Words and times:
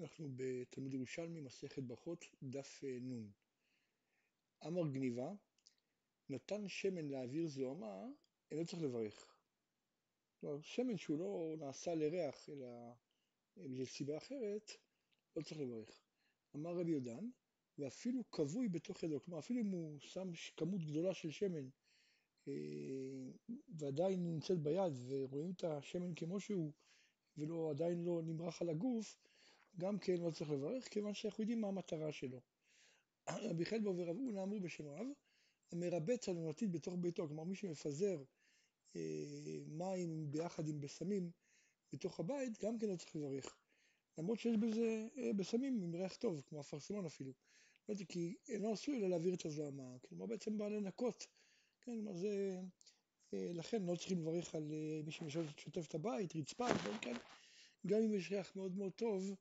אנחנו 0.00 0.28
בתלמוד 0.36 0.94
ירושלמי, 0.94 1.40
מסכת 1.40 1.82
ברכות, 1.82 2.24
דף 2.42 2.84
אה, 2.84 2.98
נ. 3.00 3.30
אמר 4.66 4.88
גניבה, 4.88 5.32
נתן 6.28 6.68
שמן 6.68 7.08
להעביר 7.08 7.46
זוהמה, 7.46 8.06
אינו 8.50 8.66
צריך 8.66 8.82
לברך. 8.82 9.34
כלומר, 10.40 10.60
שמן 10.62 10.96
שהוא 10.98 11.18
לא 11.18 11.54
נעשה 11.58 11.94
לריח, 11.94 12.48
אלא 12.48 12.64
אה, 12.64 13.68
בגלל 13.68 13.84
סיבה 13.84 14.16
אחרת, 14.16 14.70
לא 15.36 15.42
צריך 15.42 15.60
לברך. 15.60 16.04
אמר 16.56 16.70
רבי 16.70 16.90
יודן, 16.90 17.30
ואפילו 17.78 18.30
כבוי 18.30 18.68
בתוך 18.68 19.02
ידו, 19.02 19.20
כלומר 19.20 19.38
אפילו 19.38 19.60
אם 19.60 19.70
הוא 19.70 19.98
שם 19.98 20.30
כמות 20.56 20.84
גדולה 20.84 21.14
של 21.14 21.30
שמן 21.30 21.68
אה, 22.48 22.52
ועדיין 23.78 24.26
נמצאת 24.26 24.58
ביד 24.58 24.92
ורואים 25.08 25.50
את 25.50 25.64
השמן 25.64 26.14
כמו 26.14 26.40
שהוא 26.40 26.72
ולא 27.36 27.70
עדיין 27.70 28.04
לא 28.04 28.22
נמרח 28.24 28.62
על 28.62 28.68
הגוף, 28.68 29.23
גם 29.78 29.98
כן 29.98 30.16
לא 30.16 30.30
צריך 30.30 30.50
לברך, 30.50 30.88
כיוון 30.88 31.14
שאנחנו 31.14 31.42
יודעים 31.42 31.60
מה 31.60 31.68
המטרה 31.68 32.12
שלו. 32.12 32.40
רבי 33.28 33.64
חלבו 33.64 33.94
ורב 33.96 34.16
אונה 34.16 34.42
אמרו 34.42 34.60
בשם 34.60 34.86
רב, 34.86 35.06
המרבץ 35.72 36.28
עלונתית 36.28 36.70
בתוך 36.70 36.94
ביתו, 37.00 37.26
כלומר 37.26 37.44
מי 37.44 37.56
שמפזר 37.56 38.22
אה, 38.96 39.58
מים 39.66 40.30
ביחד 40.30 40.68
עם 40.68 40.80
בשמים 40.80 41.30
בתוך 41.92 42.20
הבית, 42.20 42.64
גם 42.64 42.78
כן 42.78 42.88
לא 42.88 42.96
צריך 42.96 43.16
לברך. 43.16 43.56
למרות 44.18 44.38
שיש 44.38 44.56
בזה 44.56 45.06
אה, 45.16 45.32
בשמים 45.32 45.82
עם 45.82 45.94
ריח 45.94 46.16
טוב, 46.16 46.40
כמו 46.46 46.60
אפרסמון 46.60 47.06
אפילו. 47.06 47.32
לא 47.88 47.94
יודע, 47.94 48.04
כי 48.04 48.36
אינו 48.48 48.72
עשוי 48.72 48.98
אלא 48.98 49.08
להעביר 49.08 49.34
את 49.34 49.44
הזוהמה, 49.44 49.96
כלומר 50.08 50.26
בעצם 50.26 50.58
בא 50.58 50.68
לנקות, 50.68 51.26
כן, 51.80 51.92
כלומר 51.92 52.16
זה, 52.16 52.60
אה, 53.34 53.50
לכן 53.54 53.82
לא 53.82 53.96
צריכים 53.96 54.20
לברך 54.20 54.54
על 54.54 54.72
אה, 54.72 55.00
מי 55.04 55.30
ששוטף 55.30 55.86
את 55.88 55.94
הבית, 55.94 56.36
רצפה, 56.36 56.66
כן, 57.00 57.14
גם 57.86 57.98
אם 57.98 58.14
יש 58.14 58.32
ריח 58.32 58.56
מאוד 58.56 58.76
מאוד 58.76 58.92
טוב, 58.92 59.34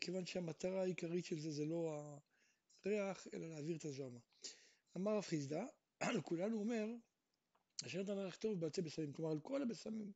כיוון 0.00 0.26
שהמטרה 0.26 0.82
העיקרית 0.82 1.24
של 1.24 1.38
זה 1.38 1.50
זה 1.50 1.64
לא 1.64 1.98
הריח, 2.84 3.26
אלא 3.34 3.48
להעביר 3.48 3.76
את 3.76 3.84
הזוהמה. 3.84 4.20
אמר 4.96 5.16
רב 5.16 5.22
חיסדא, 5.22 5.64
לכולנו 6.18 6.58
אומר, 6.58 6.86
אשר 7.86 8.02
נתן 8.02 8.18
ריח 8.18 8.36
טוב 8.36 8.60
בעצי 8.60 8.82
בשמים, 8.82 9.12
כלומר 9.12 9.30
על 9.30 9.40
כל 9.40 9.62
הבשמים, 9.62 10.12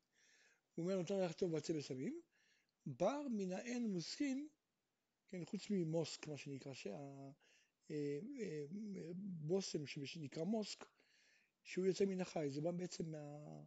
הוא 0.74 0.84
אומר 0.84 1.00
נתן 1.00 1.14
ריח 1.14 1.32
טוב 1.32 1.52
בעצי 1.52 1.72
בשמים, 1.72 2.20
בר 2.86 3.22
מן 3.30 3.52
האין 3.52 3.90
מוסקין, 3.92 4.48
כן, 5.28 5.44
חוץ 5.44 5.70
ממוסק, 5.70 6.26
מה 6.26 6.36
שנקרא, 6.36 6.74
שהבושם 6.74 6.98
אה, 9.78 9.82
אה, 10.02 10.06
שנקרא 10.06 10.44
מוסק, 10.44 10.84
שהוא 11.64 11.86
יוצא 11.86 12.04
מן 12.04 12.20
החי, 12.20 12.50
זה 12.50 12.60
בא 12.60 12.70
בעצם 12.70 13.10
מה, 13.10 13.62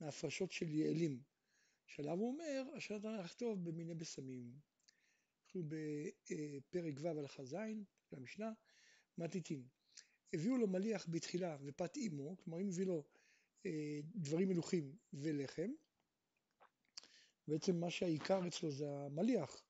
מהפרשות 0.00 0.52
של 0.52 0.68
יעלים, 0.68 1.22
שעליו 1.86 2.18
הוא 2.18 2.32
אומר, 2.32 2.78
אשר 2.78 2.98
נתן 2.98 3.08
ריח 3.08 3.34
טוב 3.34 3.64
במיני 3.64 3.94
בשמים. 3.94 4.73
אנחנו 5.54 5.68
בפרק 5.68 6.94
ו' 7.00 7.08
הלכה 7.08 7.44
ז' 7.44 7.56
למשנה, 8.12 8.52
מתיתין. 9.18 9.68
הביאו 10.32 10.56
לו 10.56 10.66
מליח 10.66 11.06
בתחילה 11.10 11.56
ופת 11.64 11.96
אימו, 11.96 12.36
כלומר 12.36 12.60
אם 12.60 12.68
הביא 12.68 12.86
לו 12.86 13.04
אה, 13.66 14.00
דברים 14.14 14.48
מלוכים 14.48 14.96
ולחם, 15.12 15.70
בעצם 17.48 17.76
מה 17.76 17.90
שהעיקר 17.90 18.48
אצלו 18.48 18.70
זה 18.70 18.88
המליח, 18.88 19.64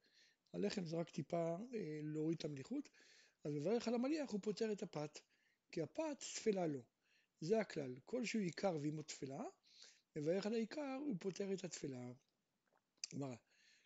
הלחם 0.52 0.84
זה 0.84 0.96
רק 0.96 1.10
טיפה 1.10 1.56
אה, 1.74 2.00
להוריד 2.02 2.38
את 2.38 2.44
המליחות, 2.44 2.88
אז 3.44 3.52
מברך 3.52 3.88
על 3.88 3.94
המליח 3.94 4.30
הוא 4.30 4.40
פותר 4.42 4.72
את 4.72 4.82
הפת, 4.82 5.18
כי 5.70 5.82
הפת 5.82 6.18
תפלה 6.18 6.66
לו, 6.66 6.82
זה 7.40 7.60
הכלל, 7.60 7.94
כל 8.04 8.24
שהוא 8.24 8.42
עיקר 8.42 8.76
ועימו 8.80 9.02
תפלה, 9.02 9.44
מברך 10.16 10.46
על 10.46 10.54
העיקר 10.54 10.98
הוא 11.00 11.16
פותר 11.20 11.52
את 11.52 11.64
התפלה. 11.64 12.12
גמרא, 13.14 13.36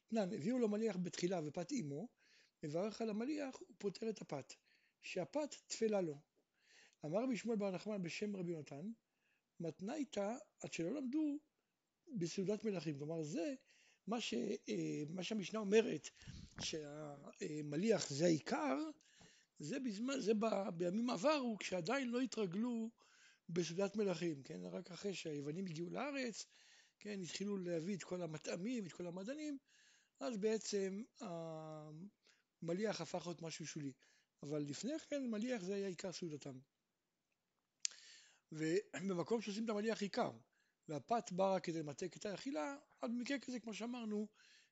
תנן, 0.09 0.33
הביאו 0.33 0.59
לו 0.59 0.69
מליח 0.69 0.97
בתחילה 1.03 1.41
ופת 1.45 1.71
אימו, 1.71 2.09
מברך 2.63 3.01
על 3.01 3.11
המליח 3.11 3.57
ופותר 3.71 4.11
את 4.11 4.21
הפת, 4.21 4.55
שהפת 5.03 5.55
תפלה 5.67 6.01
לו. 6.01 6.21
אמר 7.05 7.23
רבי 7.23 7.37
שמואל 7.37 7.59
בר 7.59 7.71
נחמן 7.71 8.03
בשם 8.03 8.37
רבי 8.37 8.53
יונתן, 8.53 8.91
מתנייתא 9.61 10.35
עד 10.61 10.73
שלא 10.73 10.95
למדו 10.95 11.39
בסעודת 12.17 12.65
מלכים. 12.65 12.99
כלומר 12.99 13.23
זה 13.23 13.55
מה, 14.07 14.21
ש, 14.21 14.35
אה, 14.69 15.03
מה 15.09 15.23
שהמשנה 15.23 15.61
אומרת, 15.61 16.09
שהמליח 16.61 18.11
זה 18.11 18.25
העיקר, 18.25 18.77
זה, 19.59 19.81
בזמן, 19.81 20.21
זה 20.21 20.35
ב, 20.35 20.47
בימים 20.77 21.11
עברו 21.11 21.57
כשעדיין 21.61 22.09
לא 22.09 22.21
התרגלו 22.21 22.91
בסעודת 23.49 23.97
מלכים, 23.97 24.43
כן? 24.43 24.61
רק 24.65 24.91
אחרי 24.91 25.15
שהיוונים 25.15 25.67
הגיעו 25.67 25.91
לארץ, 25.91 26.47
כן, 26.99 27.21
התחילו 27.23 27.59
להביא 27.59 27.97
את 27.97 28.03
כל 28.03 28.23
המטעמים, 28.23 28.87
את 28.87 28.93
כל 28.93 29.07
המדענים, 29.07 29.59
אז 30.21 30.37
בעצם 30.37 31.03
המליח 31.21 33.01
הפך 33.01 33.27
להיות 33.27 33.43
משהו 33.43 33.67
שולי. 33.67 33.93
אבל 34.43 34.59
לפני 34.59 34.99
כן 34.99 35.31
מליח 35.31 35.63
זה 35.63 35.75
היה 35.75 35.89
עיקר 35.89 36.13
סעודתם. 36.13 36.59
ובמקום 38.53 39.43
שעושים 39.43 39.65
את 39.65 39.71
המליח 39.71 40.03
עיקר, 40.03 40.31
והפת 40.89 41.33
בא 41.33 41.55
רק 41.55 41.65
כדי 41.65 41.79
למתק 41.79 42.17
את 42.17 42.27
האכילה, 42.27 42.77
אז 43.03 43.11
במקרה 43.11 43.39
כזה, 43.39 43.61
כמו 43.61 43.75
שאמרנו, 43.75 44.29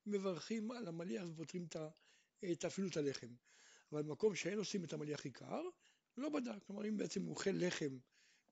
מברכים 0.07 0.71
על 0.71 0.89
המליח 0.89 1.25
ופותרים 1.29 1.67
את 2.53 2.65
אפילו 2.65 2.89
את 2.89 2.97
הלחם. 2.97 3.35
אבל 3.93 4.03
במקום 4.03 4.35
שאין 4.35 4.59
עושים 4.59 4.85
את 4.85 4.93
המליח 4.93 5.25
עיקר, 5.25 5.63
לא 6.17 6.29
בדק. 6.29 6.65
כלומר, 6.67 6.89
אם 6.89 6.97
בעצם 6.97 7.23
הוא 7.23 7.31
אוכל 7.31 7.51
לחם, 7.55 7.99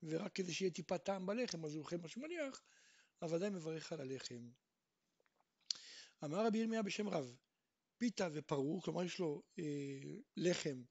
ורק 0.03 0.34
כדי 0.34 0.53
שיהיה 0.53 0.71
טיפה 0.71 0.99
טעם 0.99 1.26
בלחם, 1.26 1.65
אז 1.65 1.75
הוא 1.75 1.82
אוכל 1.82 1.97
משהו 1.97 2.22
מליח, 2.22 2.62
אז 3.21 3.32
ודאי 3.32 3.50
מברך 3.50 3.93
על 3.93 4.00
הלחם. 4.00 4.50
אמר 6.25 6.47
רבי 6.47 6.59
ירמיה 6.59 6.83
בשם 6.83 7.09
רב, 7.09 7.37
פיתה 7.99 8.29
ופרור, 8.33 8.83
כלומר 8.83 9.03
יש 9.03 9.19
לו 9.19 9.43
אה, 9.59 9.65
לחם 10.37 10.83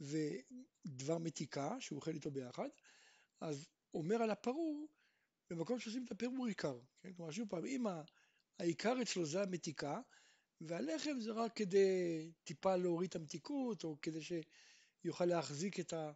ודבר 0.00 1.18
מתיקה 1.18 1.76
שהוא 1.80 1.96
אוכל 1.96 2.10
איתו 2.10 2.30
ביחד, 2.30 2.68
אז 3.40 3.68
אומר 3.94 4.22
על 4.22 4.30
הפרור, 4.30 4.88
במקום 5.50 5.78
שעושים 5.78 6.04
את 6.04 6.10
הפירור 6.10 6.46
עיקר, 6.46 6.78
כן? 7.00 7.12
כלומר 7.12 7.30
שוב 7.30 7.48
פעם, 7.48 7.66
אם 7.66 7.84
העיקר 8.58 8.94
אצלו 9.02 9.26
זה 9.26 9.42
המתיקה, 9.42 10.00
והלחם 10.60 11.20
זה 11.20 11.32
רק 11.32 11.56
כדי 11.56 12.30
טיפה 12.44 12.76
להוריד 12.76 13.08
את 13.08 13.16
המתיקות, 13.16 13.84
או 13.84 14.00
כדי 14.02 14.18
שיוכל 15.02 15.24
להחזיק 15.24 15.80
את, 15.80 15.92
ה, 15.92 16.12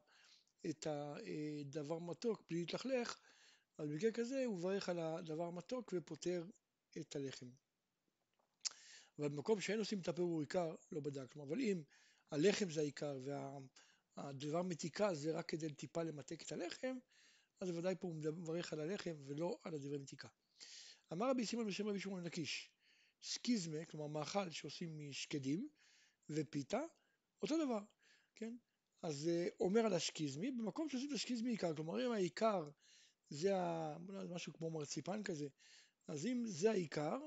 את 0.70 0.86
הדבר 0.86 1.98
מתוק 1.98 2.42
בלי 2.48 2.58
להתלכלך, 2.58 3.18
אז 3.78 3.88
במקרה 3.88 4.12
כזה 4.12 4.44
הוא 4.44 4.58
מברך 4.58 4.88
על 4.88 4.98
הדבר 4.98 5.44
המתוק 5.44 5.94
ופותר 5.96 6.44
את 7.00 7.16
הלחם. 7.16 7.48
אבל 9.18 9.28
במקום 9.28 9.60
שאין 9.60 9.78
עושים 9.78 10.00
את 10.00 10.08
הפירור 10.08 10.40
עיקר, 10.40 10.74
לא 10.92 11.00
בדקנו. 11.00 11.42
אבל 11.42 11.60
אם 11.60 11.82
הלחם 12.30 12.70
זה 12.70 12.80
העיקר 12.80 13.18
והדבר 14.16 14.62
מתיקה 14.62 15.14
זה 15.14 15.32
רק 15.32 15.48
כדי 15.48 15.72
טיפה 15.72 16.02
למתק 16.02 16.42
את 16.42 16.52
הלחם, 16.52 16.96
אז 17.60 17.70
בוודאי 17.70 17.94
פה 18.00 18.08
הוא 18.08 18.14
מברך 18.14 18.72
על 18.72 18.80
הלחם 18.80 19.14
ולא 19.26 19.58
על 19.62 19.74
הדברי 19.74 19.98
מתיקה. 19.98 20.28
אמר 21.12 21.30
רבי 21.30 21.46
סימון 21.46 21.66
בשם 21.66 21.88
רבי 21.88 22.00
שמעון 22.00 22.24
לקיש, 22.24 22.70
סקיזמה, 23.22 23.84
כלומר 23.84 24.06
מאכל 24.06 24.50
שעושים 24.50 24.98
משקדים 24.98 25.68
ופיתה, 26.30 26.80
אותו 27.42 27.64
דבר, 27.64 27.80
כן? 28.34 28.56
אז 29.02 29.28
אה, 29.28 29.48
אומר 29.60 29.80
על 29.80 29.92
השקיזמי, 29.92 30.50
במקום 30.50 30.88
שעושים 30.88 31.08
את 31.08 31.14
השקיזמי 31.14 31.50
עיקר, 31.50 31.74
כלומר 31.74 32.06
אם 32.06 32.12
העיקר 32.12 32.70
זה 33.28 33.56
ה... 33.56 33.96
משהו 34.30 34.52
כמו 34.52 34.70
מרציפן 34.70 35.22
כזה, 35.22 35.48
אז 36.08 36.26
אם 36.26 36.42
זה 36.46 36.70
העיקר, 36.70 37.18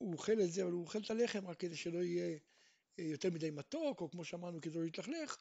הוא 0.00 0.12
אוכל 0.12 0.40
את 0.40 0.52
זה, 0.52 0.62
אבל 0.62 0.72
הוא 0.72 0.82
אוכל 0.82 0.98
את 0.98 1.10
הלחם 1.10 1.46
רק 1.46 1.60
כדי 1.60 1.76
שלא 1.76 1.98
יהיה 1.98 2.38
אה, 2.98 3.04
יותר 3.04 3.30
מדי 3.30 3.50
מתוק, 3.50 4.00
או 4.00 4.10
כמו 4.10 4.24
שאמרנו, 4.24 4.60
כדי 4.60 4.74
לא 4.74 4.84
להתלכלך, 4.84 5.36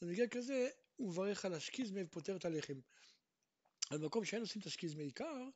אז 0.00 0.08
במקרה 0.08 0.28
כזה 0.28 0.68
הוא 0.96 1.08
מברך 1.10 1.44
על 1.44 1.54
השקיזמה 1.54 2.00
ופותר 2.04 2.36
את 2.36 2.44
הלחם. 2.44 2.80
על 3.90 3.98
מקום 3.98 4.24
שאין 4.24 4.40
עושים 4.40 4.62
את 4.62 4.66
השקיזמה 4.66 5.02
עיקר, 5.02 5.48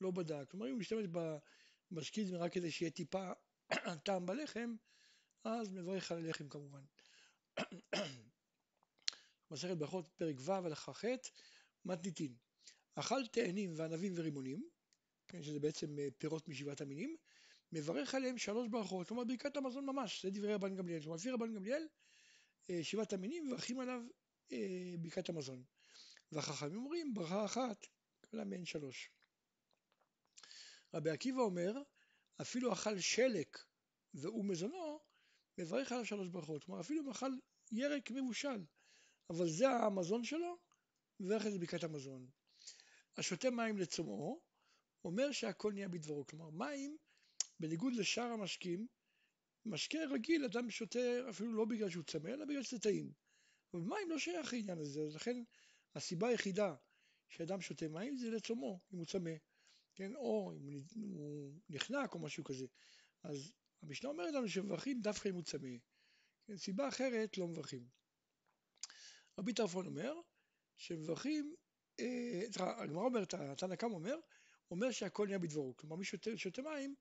לא 0.00 0.10
בדק. 0.10 0.50
כלומר, 0.50 0.66
אם 0.66 0.72
הוא 0.72 0.80
משתמש 0.80 1.06
בשקיזמה 1.90 2.38
רק 2.38 2.52
כדי 2.52 2.70
שיהיה 2.70 2.90
טיפה 2.90 3.32
טעם 4.04 4.26
בלחם, 4.26 4.74
אז 5.44 5.72
מברך 5.72 6.12
על 6.12 6.18
הלחם 6.18 6.48
כמובן. 6.48 6.82
מסכת 9.50 9.76
ברכות, 9.76 10.08
פרק 10.16 10.36
ו', 10.38 10.52
הלכה 10.52 10.92
ח', 10.92 11.04
מתניתין. 11.84 12.34
אכל 12.94 13.26
תאנים 13.26 13.72
וענבים 13.76 14.12
ורימונים, 14.16 14.68
כן, 15.28 15.42
שזה 15.42 15.60
בעצם 15.60 15.98
אה, 15.98 16.08
פירות 16.18 16.48
משבעת 16.48 16.80
המינים, 16.80 17.16
מברך 17.72 18.14
עליהם 18.14 18.38
שלוש 18.38 18.68
ברכות, 18.68 19.08
כלומר 19.08 19.24
ברכת 19.24 19.56
המזון 19.56 19.86
ממש, 19.86 20.24
זה 20.24 20.30
דברי 20.30 20.54
רבן 20.54 20.76
גמליאל. 20.76 21.00
כלומר 21.00 21.16
לפי 21.16 21.30
רבן 21.30 21.54
גמליאל, 21.54 21.88
אה, 22.70 22.84
שבעת 22.84 23.12
המינים 23.12 23.46
מברכים 23.46 23.80
עליו 23.80 24.00
אה, 24.52 24.94
ברכת 24.98 25.28
המזון. 25.28 25.64
והחכמים 26.32 26.76
אומרים 26.76 27.14
ברכה 27.14 27.44
אחת, 27.44 27.86
כל 28.30 28.44
מהן 28.44 28.64
שלוש. 28.64 29.10
רבי 30.94 31.10
עקיבא 31.10 31.40
אומר, 31.40 31.72
אפילו 32.40 32.72
אכל 32.72 32.98
שלק 32.98 33.58
והוא 34.14 34.44
מזונו, 34.44 35.00
מברך 35.58 35.92
עליו 35.92 36.04
שלוש 36.04 36.28
ברכות. 36.28 36.64
כלומר 36.64 36.80
אפילו 36.80 37.02
אם 37.02 37.10
אכל 37.10 37.30
ירק 37.72 38.10
מבושל, 38.10 38.64
אבל 39.30 39.48
זה 39.48 39.68
המזון 39.68 40.24
שלו, 40.24 40.58
מברך 41.20 41.46
את 41.46 41.60
ברכת 41.60 41.84
המזון. 41.84 42.26
השותה 43.16 43.50
מים 43.50 43.78
לצומאו, 43.78 44.40
אומר 45.04 45.32
שהכל 45.32 45.72
נהיה 45.72 45.88
בדברו. 45.88 46.26
כלומר 46.26 46.50
מים 46.50 46.96
בניגוד 47.62 47.92
לשאר 47.94 48.22
המשקים, 48.24 48.86
משקה 49.66 49.98
רגיל 50.10 50.44
אדם 50.44 50.70
שותה 50.70 51.30
אפילו 51.30 51.52
לא 51.52 51.64
בגלל 51.64 51.90
שהוא 51.90 52.04
צמא, 52.04 52.28
אלא 52.28 52.44
בגלל 52.44 52.62
שזה 52.62 52.78
טעים. 52.78 53.12
אבל 53.74 53.82
מים 53.82 54.10
לא 54.10 54.18
שייך 54.18 54.52
לעניין 54.52 54.78
הזה, 54.78 55.00
לכן 55.14 55.42
הסיבה 55.94 56.28
היחידה 56.28 56.74
שאדם 57.28 57.60
שותה 57.60 57.88
מים 57.88 58.16
זה 58.16 58.30
לצומו, 58.30 58.80
אם 58.92 58.98
הוא 58.98 59.06
צמא, 59.06 59.30
כן, 59.94 60.16
או 60.16 60.52
אם 60.56 60.66
הוא 60.66 61.52
נחנק 61.68 62.14
או 62.14 62.18
משהו 62.18 62.44
כזה. 62.44 62.66
אז 63.22 63.52
המשנה 63.82 64.10
אומרת 64.10 64.34
לנו 64.34 64.48
שמברכים 64.48 65.00
דווקא 65.00 65.28
אם 65.28 65.34
הוא 65.34 65.42
צמא. 65.42 65.76
כן, 66.46 66.56
סיבה 66.56 66.88
אחרת 66.88 67.38
לא 67.38 67.48
מברכים. 67.48 67.86
רבי 69.38 69.52
טרפון 69.52 69.86
אומר 69.86 70.14
שמברכים, 70.76 71.54
אה, 72.00 72.42
הגמרא 72.56 73.04
אומרת, 73.04 73.34
התנא 73.34 73.76
קמא 73.76 73.94
אומר, 73.94 74.16
אומר 74.70 74.90
שהכל 74.90 75.26
נהיה 75.26 75.38
בדברו. 75.38 75.76
כלומר 75.76 75.96
מי 75.96 76.04
שותה 76.36 76.62
מים 76.62 76.94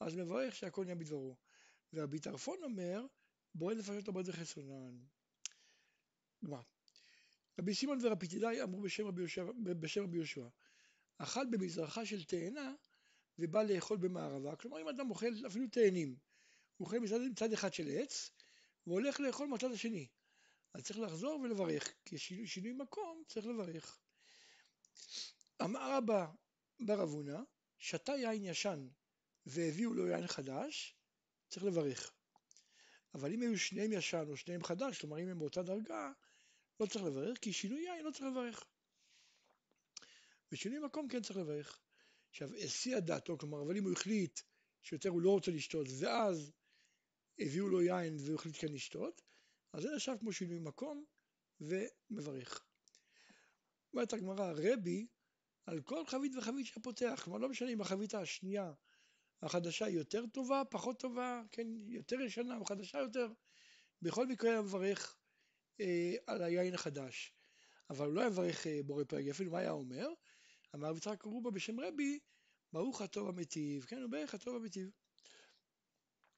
אז 0.00 0.16
מברך 0.16 0.56
שהכל 0.56 0.84
נהיה 0.84 0.94
בדברו. 0.94 1.36
ורבי 1.92 2.18
טרפון 2.18 2.58
אומר, 2.62 3.06
בורא 3.54 3.74
נפשות 3.74 4.08
הבא 4.08 4.20
חסרונן. 4.32 4.96
גמרא. 6.44 6.62
רבי 7.58 7.74
שמעון 7.74 7.98
ורבי 8.02 8.28
תדאי 8.28 8.62
אמרו 8.62 8.82
בשם 8.82 9.06
רבי 9.06 9.20
יהושע, 9.20 9.44
בשם 9.62 10.02
רבי 10.02 10.16
יהושע, 10.16 10.48
אכל 11.18 11.46
במזרחה 11.50 12.06
של 12.06 12.24
תאנה 12.24 12.74
ובא 13.38 13.62
לאכול 13.62 13.96
במערבה, 13.96 14.56
כלומר 14.56 14.80
אם 14.80 14.88
אדם 14.88 15.10
אוכל 15.10 15.46
אפילו 15.46 15.66
תאנים, 15.68 16.16
הוא 16.76 16.86
אוכל 16.86 16.98
מצד, 16.98 17.20
מצד 17.30 17.52
אחד 17.52 17.74
של 17.74 17.88
עץ 17.88 18.30
והולך 18.86 19.20
לאכול 19.20 19.48
מהצד 19.48 19.72
השני, 19.72 20.06
אז 20.74 20.82
צריך 20.84 20.98
לחזור 20.98 21.40
ולברך, 21.40 21.92
כי 22.04 22.18
שינוי 22.46 22.72
מקום 22.72 23.22
צריך 23.28 23.46
לברך. 23.46 24.00
אמר 25.62 25.98
אבא 25.98 26.26
בר 26.80 27.02
אבונה, 27.02 27.42
שתה 27.78 28.12
יין 28.12 28.44
ישן 28.44 28.88
והביאו 29.46 29.94
לו 29.94 30.08
יין 30.08 30.26
חדש, 30.26 30.96
צריך 31.48 31.64
לברך. 31.64 32.12
אבל 33.14 33.32
אם 33.32 33.40
היו 33.40 33.58
שניהם 33.58 33.92
ישן 33.92 34.24
או 34.28 34.36
שניהם 34.36 34.64
חדש, 34.64 35.00
כלומר 35.00 35.22
אם 35.22 35.28
הם 35.28 35.38
באותה 35.38 35.62
דרגה, 35.62 36.12
לא 36.80 36.86
צריך 36.86 37.04
לברך, 37.04 37.38
כי 37.38 37.52
שינוי 37.52 37.80
יין 37.80 38.04
לא 38.04 38.10
צריך 38.10 38.24
לברך. 38.24 38.64
ושינוי 40.52 40.78
מקום 40.78 41.08
כן 41.08 41.22
צריך 41.22 41.38
לברך. 41.38 41.80
עכשיו, 42.30 42.54
הסיע 42.54 43.00
דעתו, 43.00 43.38
כלומר, 43.38 43.62
אבל 43.62 43.76
אם 43.76 43.84
הוא 43.84 43.92
החליט 43.92 44.40
שיותר 44.82 45.08
הוא 45.08 45.22
לא 45.22 45.30
רוצה 45.30 45.50
לשתות, 45.50 45.86
ואז 46.00 46.52
הביאו 47.38 47.68
לו 47.68 47.82
יין 47.82 48.16
והוא 48.20 48.34
החליט 48.34 48.56
כן 48.58 48.72
לשתות, 48.72 49.22
אז 49.72 49.82
זה 49.82 49.88
נחשב 49.94 50.14
כמו 50.20 50.32
שינוי 50.32 50.58
מקום 50.58 51.04
ומברך. 51.60 52.64
אומרת 53.92 54.12
הגמרא, 54.12 54.52
רבי, 54.56 55.06
על 55.66 55.80
כל 55.80 56.06
חבית 56.06 56.32
וחבית 56.36 56.66
שפותח, 56.66 57.20
כלומר 57.24 57.38
לא 57.38 57.48
משנה 57.48 57.70
אם 57.70 57.80
החבית 57.80 58.14
השנייה 58.14 58.72
החדשה 59.42 59.88
יותר 59.88 60.24
טובה, 60.26 60.62
פחות 60.70 61.00
טובה, 61.00 61.42
כן, 61.52 61.66
יותר 61.88 62.20
ישנה 62.20 62.56
או 62.56 62.64
חדשה 62.64 62.98
יותר, 62.98 63.28
בכל 64.02 64.26
מקרה 64.26 64.50
היה 64.50 64.62
מברך 64.62 65.16
אה, 65.80 66.14
על 66.26 66.42
היין 66.42 66.74
החדש. 66.74 67.32
אבל 67.90 68.06
הוא 68.06 68.14
לא 68.14 68.20
היה 68.20 68.30
מברך 68.30 68.66
אה, 68.66 68.80
בורא 68.86 69.04
פרק 69.04 69.26
אפילו 69.30 69.52
מה 69.52 69.58
היה 69.58 69.70
אומר? 69.70 70.08
אמר 70.74 70.96
יצחק 70.96 71.22
רובה 71.22 71.50
בשם 71.50 71.80
רבי, 71.80 72.18
ברוך 72.72 73.00
הטוב 73.00 73.28
המטיב, 73.28 73.84
כן, 73.84 74.02
הוא 74.02 74.10
ברך 74.10 74.34
הטוב 74.34 74.56
המטיב. 74.56 74.90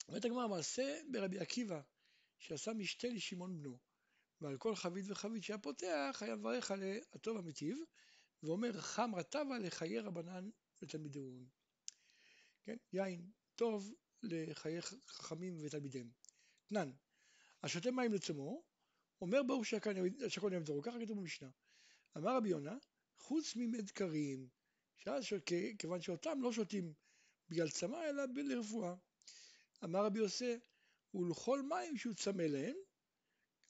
אומרת 0.09 0.25
הגמרא, 0.25 0.49
מעשה 0.49 1.01
ברבי 1.11 1.39
עקיבא, 1.39 1.81
שעשה 2.39 2.73
משתה 2.73 3.09
לשמעון 3.09 3.63
בנו, 3.63 3.79
ועל 4.41 4.57
כל 4.57 4.75
חבית 4.75 5.05
וחבית 5.09 5.45
שהיה 5.45 5.59
פותח, 5.59 6.19
היה 6.21 6.37
מברך 6.37 6.71
על 6.71 6.83
הטוב 7.13 7.37
המטיב, 7.37 7.79
ואומר 8.43 8.81
חמרא 8.81 9.23
טבא 9.23 9.59
לחיי 9.59 9.99
רבנן 9.99 10.51
לתלמידי 10.83 11.19
אורון. 11.19 11.47
כן, 12.69 12.77
יין 12.93 13.31
טוב 13.55 13.95
לחיי 14.23 14.83
חכמים 15.09 15.57
ותלמידיהם. 15.61 16.11
תנן, 16.67 16.91
השותה 17.63 17.91
מים 17.91 18.13
לצומו, 18.13 18.63
אומר 19.21 19.43
ברוך 19.43 19.67
שהכל 19.67 19.93
נהיה 20.49 20.61
בדברו, 20.61 20.83
ככה 20.83 20.99
כתוב 21.05 21.19
במשנה. 21.19 21.51
אמר 22.17 22.37
רבי 22.37 22.49
יונה, 22.49 22.77
חוץ 23.19 23.57
ממד 23.57 23.91
קרים, 23.91 24.49
כיוון 25.79 26.01
שאותם 26.01 26.43
לא 26.43 26.53
שותים 26.53 26.93
בגלל 27.49 27.71
צמא 27.71 27.97
אלא 27.97 28.25
לרפואה. 28.35 28.95
אמר 29.85 30.05
רבי 30.05 30.19
יוסי, 30.19 30.59
ולכל 31.15 31.63
מים 31.63 31.97
שהוא 31.97 32.15
צמא 32.15 32.43
להם, 32.43 32.77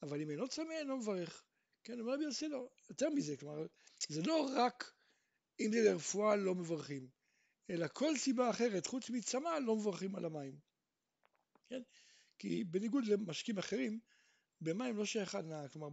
אבל 0.02 0.22
אם 0.22 0.30
אינו 0.30 0.48
צמא 0.48 0.72
אינו 0.72 0.96
מברך. 0.96 1.44
כן, 1.84 2.00
אומר 2.00 2.14
רבי 2.14 2.24
יוסי 2.24 2.48
לא, 2.48 2.68
יותר 2.88 3.10
מזה, 3.10 3.36
כלומר, 3.36 3.66
זה 4.08 4.22
לא 4.22 4.50
רק 4.56 4.92
אם 5.60 5.70
זה 5.72 5.90
לרפואה 5.90 6.36
לא 6.36 6.54
מברכים, 6.54 7.08
אלא 7.70 7.86
כל 7.92 8.16
סיבה 8.16 8.50
אחרת 8.50 8.86
חוץ 8.86 9.10
מצמא 9.10 9.50
לא 9.66 9.76
מברכים 9.76 10.16
על 10.16 10.24
המים. 10.24 10.58
כן? 11.68 11.82
כי 12.38 12.64
בניגוד 12.64 13.04
למשקים 13.04 13.58
אחרים, 13.58 14.00
במים 14.60 14.96
לא 14.96 15.04
שייך 15.04 15.34
הנאה, 15.34 15.68
כלומר 15.68 15.88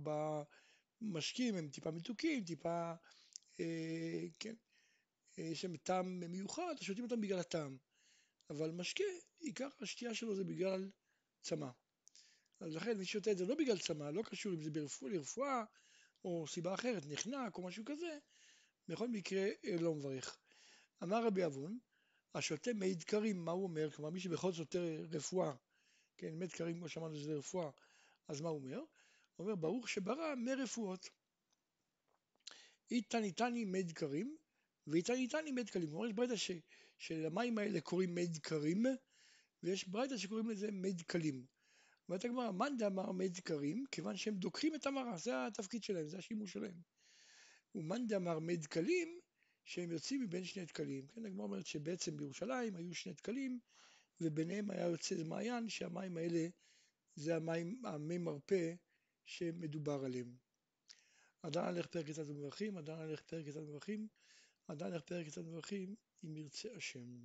במשקים 1.01 1.55
הם 1.55 1.69
טיפה 1.69 1.91
מתוקים, 1.91 2.43
טיפה, 2.43 2.93
אה, 3.59 4.21
כן, 4.39 4.55
אה, 5.39 5.43
יש 5.43 5.65
להם 5.65 5.77
טעם 5.77 6.19
מיוחד, 6.19 6.75
שותים 6.81 7.03
אותם 7.03 7.21
בגלל 7.21 7.39
הטעם. 7.39 7.77
אבל 8.49 8.71
משקה, 8.71 9.03
עיקר 9.39 9.67
השתייה 9.81 10.13
שלו 10.13 10.35
זה 10.35 10.43
בגלל 10.43 10.89
צמא. 11.41 11.69
אז 12.59 12.75
לכן 12.75 12.97
מי 12.97 13.05
שותה 13.05 13.31
את 13.31 13.37
זה 13.37 13.45
לא 13.45 13.55
בגלל 13.55 13.79
צמא, 13.79 14.03
לא 14.03 14.21
קשור 14.23 14.53
אם 14.53 14.61
זה 14.61 14.71
ברפואה, 14.71 15.11
לרפואה 15.11 15.63
או 16.25 16.47
סיבה 16.47 16.73
אחרת, 16.73 17.03
נחנק 17.05 17.57
או 17.57 17.63
משהו 17.63 17.85
כזה, 17.85 18.17
בכל 18.87 19.07
מקרה 19.07 19.47
אה, 19.65 19.75
לא 19.79 19.95
מברך. 19.95 20.39
אמר 21.03 21.25
רבי 21.25 21.45
אבון, 21.45 21.79
השותה 22.35 22.73
מי 22.73 22.95
דקרים, 22.95 23.45
מה 23.45 23.51
הוא 23.51 23.63
אומר? 23.63 23.91
כלומר 23.91 24.09
מי 24.09 24.19
שבכל 24.19 24.51
זאת 24.51 24.71
שותה 24.71 24.79
רפואה, 25.17 25.53
כן, 26.17 26.33
מי 26.33 26.47
דקרים 26.47 26.77
כמו 26.77 26.89
שאמרנו 26.89 27.15
שזה 27.15 27.33
רפואה, 27.33 27.69
אז 28.27 28.41
מה 28.41 28.49
הוא 28.49 28.57
אומר? 28.57 28.79
הוא 29.35 29.45
אומר 29.45 29.55
ברוך 29.55 29.89
שברא 29.89 30.35
מי 30.35 30.53
רפואות. 30.53 31.09
איתן 32.91 33.23
איתני 33.23 33.65
מי 33.65 33.83
דקרים 33.83 34.37
ואיתן 34.87 35.13
איתני 35.13 35.51
מי 35.51 35.63
דקלים. 35.63 35.89
כלומר 35.89 36.05
יש 36.07 36.13
ברייתא 36.13 36.35
שלמים 36.97 37.57
האלה 37.57 37.81
קוראים 37.81 38.15
מי 38.15 38.27
דקרים 38.27 38.85
ויש 39.63 39.87
ברייתא 39.87 40.17
שקוראים 40.17 40.49
לזה 40.49 40.71
מי 40.71 40.93
דקלים. 40.93 41.45
אומרת 42.09 42.25
הגמרא, 42.25 42.51
מאן 42.51 42.77
דאמר 42.77 43.11
מי 43.11 43.29
דקרים, 43.29 43.85
כיוון 43.91 44.17
שהם 44.17 44.35
דוקרים 44.35 44.75
את 44.75 44.85
המרה, 44.85 45.17
זה 45.17 45.45
התפקיד 45.47 45.83
שלהם, 45.83 46.07
זה 46.07 46.17
השימוש 46.17 46.53
שלהם. 46.53 46.81
ומאן 47.75 48.07
דאמר 48.07 48.39
מי 48.39 48.57
דקלים, 48.57 49.19
שהם 49.65 49.91
יוצאים 49.91 50.21
מבין 50.21 50.43
שני 50.43 50.65
דקלים. 50.65 51.07
כן, 51.07 51.25
הגמרא 51.25 51.45
אומרת 51.45 51.65
שבעצם 51.65 52.17
בירושלים 52.17 52.75
היו 52.75 52.95
שני 52.95 53.13
דקלים, 53.13 53.59
וביניהם 54.21 54.71
היה 54.71 54.85
יוצא 54.85 55.23
מעיין 55.23 55.69
שהמים 55.69 56.17
האלה 56.17 56.47
זה 57.15 57.35
המים, 57.35 57.85
המי 57.85 58.17
מרפא 58.17 58.73
שמדובר 59.25 60.05
עליהם. 60.05 60.35
עדיין 61.41 61.65
הלך 61.65 61.87
פרק 61.87 62.07
יצד 62.09 62.29
מברכים, 62.29 62.77
עדיין 62.77 62.99
הלך 62.99 63.21
פרק 63.21 63.47
יצד 63.47 63.59
מברכים, 63.59 64.07
עדיין 64.67 64.93
הלך 64.93 65.03
פרק 65.03 65.27
יצד 65.27 65.41
מברכים, 65.45 65.95
אם 66.23 66.37
ירצה 66.37 66.69
השם. 66.75 67.19